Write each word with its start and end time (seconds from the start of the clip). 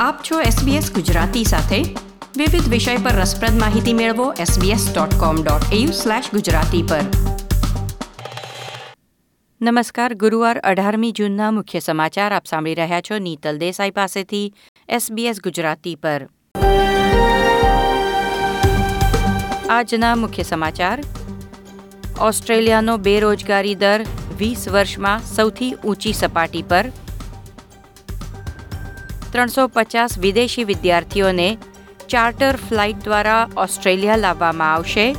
આપ 0.00 0.18
છો 0.30 0.40
SBS 0.40 0.94
ગુજરાતી 0.94 1.44
સાથે. 1.44 1.96
વિવિધ 2.36 2.68
વિષય 2.68 2.96
પર 2.96 3.10
રસપ્રદ 3.10 3.60
માહિતી 3.60 3.92
મેળવો 3.92 4.32
sbs.com.au/gujarati 4.32 6.82
પર. 6.82 7.00
નમસ્કાર, 9.62 10.14
ગુરુવાર 10.14 10.58
અઢારમી 10.58 11.12
જૂનના 11.12 11.50
મુખ્ય 11.50 11.78
સમાચાર 11.78 12.32
આપ 12.32 12.46
સાંભળી 12.46 12.74
રહ્યા 12.74 13.00
છો 13.00 13.18
નીતલ 13.18 13.58
દેસાઈ 13.58 13.90
પાસેથી 13.90 14.54
SBS 14.92 15.34
ગુજરાતી 15.44 15.94
પર. 15.94 16.28
આજના 19.70 20.14
મુખ્ય 20.14 20.42
સમાચાર. 20.42 21.02
ઓસ્ટ્રેલિયાનો 22.20 22.96
બેરોજગારી 22.96 23.74
દર 23.74 24.06
વીસ 24.38 24.68
વર્ષમાં 24.68 25.22
સૌથી 25.22 25.72
ઊંચી 25.72 26.12
સપાટી 26.12 26.62
પર. 26.62 26.84
ત્રણસો 29.32 29.68
પચાસ 29.68 30.18
વિદેશી 30.18 30.64
વિદ્યાર્થીઓને 30.64 31.58
ચાર્ટર 32.08 32.56
ફ્લાઇટ 32.56 33.04
દ્વારા 33.04 33.48
ઓસ્ટ્રેલિયા 33.56 34.16
લાવવામાં 34.16 34.74
આવશે. 34.74 35.16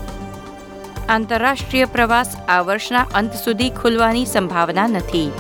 આંતરરાષ્ટ્રીય 1.10 1.86
પ્રવાસ 1.86 2.38
આ 2.48 2.62
વર્ષના 2.62 3.02
અંત 3.02 3.34
સુધી 3.34 3.70
ખુલવાની 3.70 4.26
સંભાવના 4.26 4.88
નથી. 4.88 5.32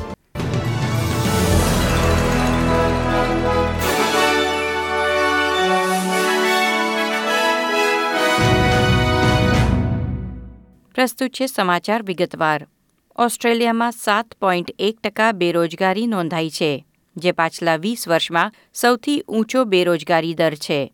પ્રસ્તુત 10.96 11.30
છે 11.30 11.46
સમાચાર 11.46 12.04
વિગતવાર. 12.04 12.68
ઓસ્ટ્રેલિયામાં 13.16 13.92
સાત 13.92 14.34
પોઈન્ટ 14.42 14.76
એક 14.80 15.00
ટકા 15.04 15.32
બેરોજગારી 15.32 16.08
નોંધાઈ 16.08 16.50
છે. 16.50 16.86
જે 17.20 17.32
પાછલા 17.32 17.76
વીસ 17.76 18.08
વર્ષમાં 18.08 18.54
સૌથી 18.74 19.22
ઊંચો 19.22 19.64
બેરોજગારી 19.64 20.34
દર 20.34 20.56
છે. 20.56 20.94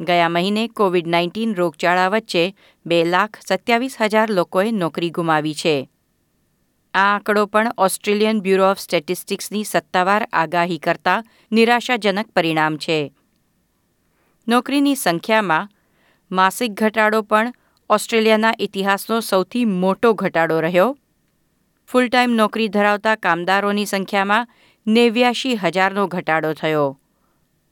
ગયા 0.00 0.28
મહિને 0.28 0.68
કોવિડ 0.68 1.06
નાઇન્ટીન 1.06 1.54
રોગચાળા 1.54 2.08
વચ્ચે 2.08 2.54
બે 2.86 3.04
લાખ 3.04 3.38
સત્યાવીસ 3.48 3.96
હજાર 4.00 4.30
લોકોએ 4.30 4.70
નોકરી 4.70 5.10
ગુમાવી 5.10 5.54
છે. 5.54 5.90
આ 6.94 7.14
આંકડો 7.14 7.46
પણ 7.46 7.72
ઓસ્ટ્રેલિયન 7.78 8.40
બ્યુરો 8.40 8.70
ઓફ 8.70 8.78
સ્ટેટિસ્ટિક્સની 8.78 9.64
સત્તાવાર 9.64 10.28
આગાહી 10.32 10.78
કરતા 10.78 11.22
નિરાશાજનક 11.52 12.30
પરિણામ 12.30 12.76
છે. 12.76 13.12
નોકરીની 14.48 14.94
સંખ્યામાં 14.94 15.68
માસિક 16.30 16.70
ઘટાડો 16.72 17.22
પણ 17.22 17.52
ઓસ્ટ્રેલિયાના 17.90 18.54
ઇતિહાસનો 18.58 19.20
સૌથી 19.20 19.64
મોટો 19.64 20.12
ઘટાડો 20.12 20.60
રહ્યો. 20.60 20.98
ફૂલ 21.88 22.08
ટાઈમ 22.08 22.30
નોકરી 22.30 22.68
ધરાવતા 22.68 23.16
કામદારોની 23.16 23.86
સંખ્યામાં 23.86 24.48
નેવ્યાશી 24.86 25.56
હજારનો 25.56 26.06
ઘટાડો 26.06 26.52
થયો. 26.52 27.00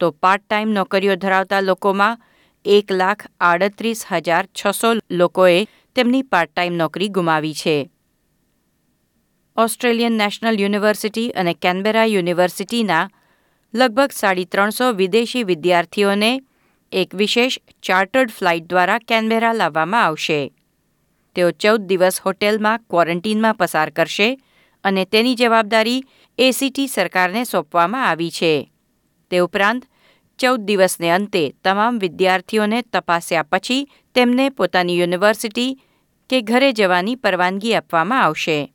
તો 0.00 0.10
પાર્ટ 0.10 0.42
ટાઈમ 0.50 0.68
નોકરીઓ 0.68 1.14
ધરાવતા 1.14 1.60
લોકોમાં 1.60 2.20
એક 2.64 2.92
લાખ 2.92 3.26
આડત્રીસ 3.40 4.06
હજાર 4.12 4.46
છસો 4.46 4.94
લોકોએ 5.10 5.64
તેમની 5.94 6.22
પાર્ટ 6.22 6.50
ટાઈમ 6.54 6.72
નોકરી 6.72 7.08
ગુમાવી 7.08 7.54
છે. 7.54 7.90
ઓસ્ટ્રેલિયન 9.56 10.12
નેશનલ 10.12 10.60
યુનિવર્સિટી 10.60 11.30
અને 11.30 11.54
કેનબેરા 11.54 12.04
યુનિવર્સિટીના 12.04 13.10
લગભગ 13.74 14.10
સાડી 14.10 14.44
ત્રણસો 14.44 14.92
વિદેશી 14.92 15.44
વિદ્યાર્થીઓને 15.44 16.40
એક 16.92 17.14
વિશેષ 17.14 17.58
ચાર્ટર્ડ 17.82 18.30
ફ્લાઇટ 18.30 18.66
દ્વારા 18.66 18.98
કેનબેરા 18.98 19.52
લાવવામાં 19.52 20.04
આવશે. 20.04 20.52
તેઓ 21.34 21.50
ચૌદ 21.50 21.80
દિવસ 21.80 22.20
હોટેલમાં 22.20 22.78
ક્વોરન્ટીનમાં 22.78 23.54
પસાર 23.54 23.90
કરશે 23.90 24.40
અને 24.84 25.04
તેની 25.04 25.34
જવાબદારી 25.34 26.04
એસીટી 26.38 26.86
સરકારને 26.86 27.44
સોંપવામાં 27.44 28.08
આવી 28.08 28.30
છે. 28.30 28.72
તે 29.30 29.38
ઉપરાંત, 29.38 29.84
ચૌદ 30.38 30.60
દિવસને 30.60 31.10
અંતે 31.10 31.54
તમામ 31.64 31.98
વિદ્યાર્થીઓને 31.98 32.82
તપાસ્યા 32.82 33.42
પછી 33.42 33.91
તેમને 34.14 34.50
પોતાની 34.50 34.98
યુનિવર્સિટી 34.98 35.80
કે 36.30 36.41
ઘરે 36.41 36.72
જવાની 36.72 37.14
પરવાનગી 37.14 37.75
આપવામાં 37.75 38.22
આવશે. 38.22 38.72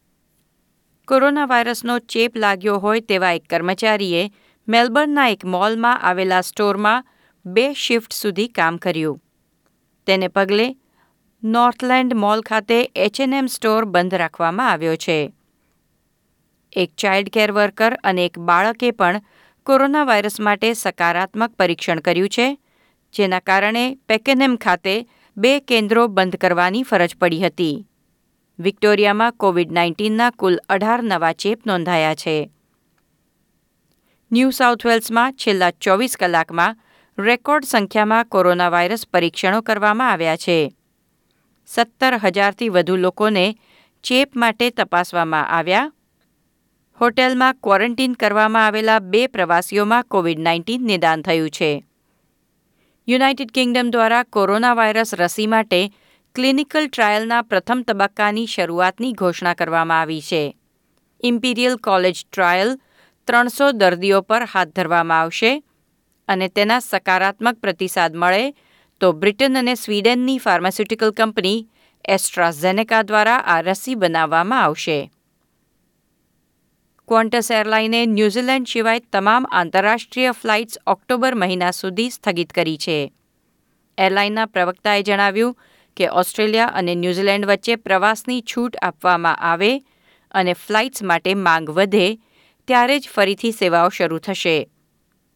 કોરોના 1.08 1.46
વાયરસનો 1.46 2.00
ચેપ 2.00 2.38
લાગ્યો 2.38 2.78
હોય 2.78 3.00
તેવા 3.00 3.32
એક 3.32 3.44
કર્મચારીએ 3.50 4.32
મેલબર્નના 4.68 5.30
એક 5.30 5.46
મોલમાં 5.46 6.02
આવેલા 6.02 6.42
સ્ટોરમાં 6.42 7.06
બે 7.46 7.74
શિફ્ટ 7.74 8.14
સુધી 8.14 8.48
કામ 8.48 8.78
કર્યું. 8.78 9.22
તેને 10.08 10.28
પગલે 10.28 10.76
નોર્થલેન્ડ 11.44 12.14
મોલ 12.14 12.42
ખાતે 12.42 12.92
એચએનએમ 12.96 13.46
સ્ટોર 13.46 13.86
બંધ 13.86 14.14
રાખવામાં 14.14 14.72
આવ્યો 14.72 14.96
છે. 14.96 15.34
એક 16.74 16.96
ચાઇલ્ડ 16.98 17.30
કેર 17.30 17.52
વર્કર 17.52 17.98
અને 18.04 18.26
એક 18.26 18.40
બાળકે 18.40 18.92
પણ 18.92 19.22
કોરોના 19.64 20.04
વાયરસ 20.04 20.40
માટે 20.40 20.74
સકારાત્મક 20.74 21.56
પરીક્ષણ 21.58 22.02
કર્યું 22.02 22.30
છે, 22.30 22.58
જેના 23.14 23.40
કારણે 23.40 23.98
પેકેનેમ 24.08 24.58
ખાતે 24.58 25.08
બે 25.38 25.60
કેન્દ્રો 25.60 26.08
બંધ 26.08 26.38
કરવાની 26.38 26.84
ફરજ 26.84 27.16
પડી 27.18 27.44
હતી. 27.46 27.86
વિક્ટોરિયામાં 28.60 29.34
કોવિડ 29.38 29.72
નાઇન્ટીનના 29.72 30.32
કુલ 30.32 30.58
અઢાર 30.70 31.02
નવા 31.04 31.34
ચેપ 31.34 31.66
નોંધાયા 31.66 32.16
છે. 32.16 32.50
ન્યૂ 34.32 34.52
સાઉથ 34.52 34.86
વેલ્સમાં 34.86 35.34
છેલ્લા 35.34 35.72
ચોવીસ 35.72 36.18
કલાકમાં 36.18 36.78
રેકોર્ડ 37.18 37.64
સંખ્યામાં 37.64 38.28
કોરોના 38.30 38.72
વાયરસ 38.72 39.08
પરીક્ષણો 39.08 39.62
કરવામાં 39.62 40.12
આવ્યા 40.12 40.38
છે. 40.38 40.58
સત્તર 41.66 42.20
હજારથી 42.24 42.70
વધુ 42.70 42.98
લોકોને 42.98 43.56
ચેપ 44.04 44.36
માટે 44.36 44.70
તપાસવામાં 44.70 45.48
આવ્યા 45.48 45.92
હોટેલમાં 47.02 47.56
ક્વોરન્ટીન 47.64 48.16
કરવામાં 48.20 48.66
આવેલા 48.66 49.02
બે 49.02 49.28
પ્રવાસીઓમાં 49.28 50.04
કોવિડ 50.08 50.40
નાઇન્ટીન 50.40 50.88
નિદાન 50.88 51.22
થયું 51.24 51.52
છે. 51.58 51.84
યુનાઇટેડ 53.08 53.52
કિંગડમ 53.54 53.92
દ્વારા 53.92 54.26
કોરોના 54.30 54.76
વાયરસ 54.76 55.14
રસી 55.14 55.48
માટે 55.48 55.80
ક્લિનિકલ 56.36 56.88
ટ્રાયલના 56.88 57.44
પ્રથમ 57.44 57.82
તબક્કાની 57.88 58.48
શરૂઆતની 58.48 59.14
ઘોષણા 59.14 59.56
કરવામાં 59.56 60.02
આવી 60.02 60.22
છે. 60.22 60.44
ઇમ્પિરિયલ 61.24 61.78
કોલેજ 61.78 62.18
ટ્રાયલ 62.24 62.72
ત્રણસો 63.28 63.68
દર્દીઓ 63.72 64.20
પર 64.22 64.46
હાથ 64.46 64.74
ધરવામાં 64.76 65.22
આવશે 65.22 65.52
અને 66.28 66.48
તેના 66.50 66.80
સકારાત્મક 66.80 67.62
પ્રતિસાદ 67.62 68.14
મળે 68.16 68.44
તો 69.02 69.14
બ્રિટન 69.14 69.56
અને 69.56 69.76
સ્વીડનની 69.76 70.40
ફાર્માસ્યુટિકલ 70.40 71.12
કંપની 71.12 71.68
એસ્ટ્રાઝેનેકા 72.06 73.02
દ્વારા 73.04 73.40
આ 73.46 73.62
રસી 73.62 73.96
બનાવવામાં 73.96 74.64
આવશે. 74.64 74.98
ક્વોન્ટસ 77.10 77.52
એરલાઈને 77.52 78.06
ન્યૂઝીલેન્ડ 78.06 78.68
સિવાય 78.68 79.00
તમામ 79.00 79.46
આંતરરાષ્ટ્રીય 79.52 80.32
ફ્લાઇટ્સ 80.32 80.80
ઓક્ટોબર 80.88 81.36
મહિના 81.36 81.72
સુધી 81.72 82.10
સ્થગિત 82.10 82.54
કરી 82.54 82.78
છે. 82.78 83.14
એરલાઇનના 83.98 84.46
પ્રવક્તાએ 84.46 85.02
જણાવ્યું 85.02 85.58
કે 85.98 86.08
ઓસ્ટ્રેલિયા 86.08 86.66
અને 86.66 86.96
ન્યૂઝીલેન્ડ 86.96 87.46
વચ્ચે 87.46 87.76
પ્રવાસની 87.76 88.42
છૂટ 88.42 88.78
આપવામાં 88.82 89.36
આવે 89.36 89.80
અને 90.32 90.54
ફ્લાઇટ્સ 90.54 91.04
માટે 91.04 91.34
માંગ 91.34 91.70
વધે 91.70 92.20
ત્યારે 92.68 93.00
જ 93.00 93.10
ફરીથી 93.14 93.52
સેવાઓ 93.52 93.90
શરૂ 93.90 94.18
થશે. 94.18 94.70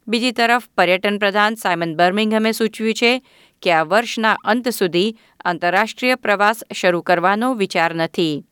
બીજી 0.08 0.32
તરફ, 0.32 0.64
પર્યટન 0.78 1.18
પ્રધાન 1.18 1.56
સાયમન 1.56 1.96
બર્મિંગહમે 1.96 2.52
સૂચવ્યું 2.52 2.94
છે 2.94 3.24
કે 3.62 3.72
આ 3.72 3.84
વર્ષના 3.84 4.34
અંત 4.34 4.70
સુધી 4.70 5.16
આંતરરાષ્ટ્રીય 5.46 6.16
પ્રવાસ 6.16 6.64
શરૂ 6.74 7.02
કરવાનો 7.02 7.54
વિચાર 7.54 7.96
નથી. 7.96 8.46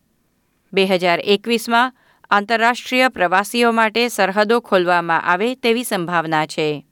બે 0.73 0.85
હજાર 0.85 1.19
એકવીસમાં 1.19 1.95
આંતરરાષ્ટ્રીય 2.31 3.09
પ્રવાસીઓ 3.09 3.71
માટે 3.71 4.07
સરહદો 4.07 4.59
ખોલવામાં 4.59 5.21
આવે 5.21 5.55
તેવી 5.55 5.83
સંભાવના 5.83 6.45
છે. 6.45 6.85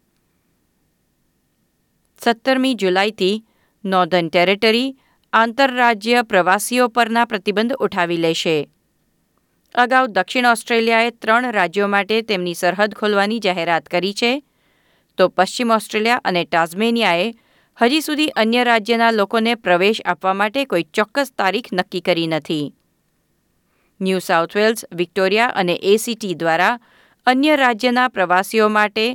સત્તરમી 2.24 2.74
જુલાઈથી 2.74 3.46
નોર્ધન 3.86 4.30
ટેરેટરી 4.30 4.98
આંતરરાજ્ય 5.34 6.22
પ્રવાસીઓ 6.24 6.88
પરના 6.88 7.26
પ્રતિબંધ 7.26 7.74
ઉઠાવી 7.74 8.18
લેશે. 8.18 8.70
અગાઉ 9.76 10.08
દક્ષિણ 10.08 10.46
ઓસ્ટ્રેલિયાએ 10.46 11.10
ત્રણ 11.10 11.52
રાજ્યો 11.52 11.88
માટે 11.88 12.22
તેમની 12.22 12.54
સરહદ 12.54 12.94
ખોલવાની 12.94 13.40
જાહેરાત 13.40 13.86
કરી 13.86 14.14
છે. 14.14 14.44
તો 15.18 15.28
પશ્ચિમ 15.28 15.72
ઓસ્ટ્રેલિયા 15.72 16.22
અને 16.26 16.44
ટાઝમેનિયાએ 16.46 17.34
હજી 17.82 18.02
સુધી 18.02 18.28
અન્ય 18.28 18.64
રાજ્યના 18.64 19.12
લોકોને 19.12 19.56
પ્રવેશ 19.56 20.02
આપવા 20.06 20.34
માટે 20.34 20.66
કોઈ 20.66 20.84
ચોક્કસ 20.84 21.32
તારીખ 21.38 21.74
નક્કી 21.74 22.02
કરી 22.02 22.28
નથી. 22.28 22.76
ન્યૂ 24.02 24.20
સાઉથ 24.20 24.56
વેલ્સ, 24.56 24.86
વિક્ટોરિયા 24.92 25.56
અને 25.56 25.76
એસીટી 25.94 26.36
દ્વારા 26.36 26.80
અન્ય 27.28 27.56
રાજ્યના 27.56 28.10
પ્રવાસીઓ 28.10 28.70
માટે 28.70 29.08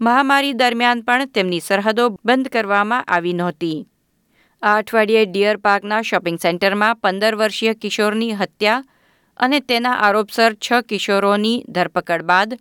મહામારી 0.00 0.54
દરમિયાન 0.54 1.02
પણ 1.02 1.32
તેમની 1.32 1.60
સરહદો 1.60 2.04
બંધ 2.26 2.50
કરવામાં 2.50 3.04
આવી 3.06 3.32
નહોતી. 3.32 3.78
આ 4.62 4.76
અઠવાડિયે 4.76 5.26
ડિયર 5.26 5.58
પાર્કના 5.58 6.02
શોપિંગ 6.02 6.38
સેન્ટરમાં 6.38 7.00
પંદર 7.02 7.36
વર્ષીય 7.36 7.74
કિશોરની 7.74 8.32
હત્યા 8.34 8.84
અને 9.36 9.60
તેના 9.60 9.98
આરોપસર 10.06 10.52
છ 10.64 10.82
કિશોરોની 10.88 11.62
ધરપકડ 11.74 12.22
બાદ 12.22 12.56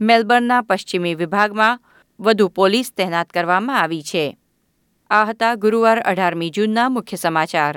મેલબર્નના 0.00 0.62
પશ્ચિમી 0.62 1.14
વિભાગમાં 1.14 1.80
વધુ 2.20 2.48
પોલીસ 2.50 2.92
તહેનાત 2.92 3.28
કરવામાં 3.32 3.82
આવી 3.82 4.02
છે. 4.02 4.24
આ 5.10 5.24
હતા 5.24 5.56
ગુરુવાર 5.56 5.98
અઢારમી 6.04 6.50
જૂનના 6.50 6.88
મુખ્ય 6.88 7.16
સમાચાર. 7.16 7.76